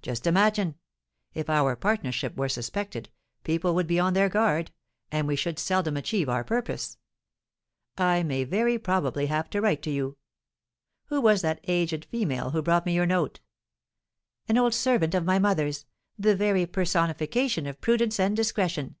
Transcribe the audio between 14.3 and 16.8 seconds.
"An old servant of my mother's, the very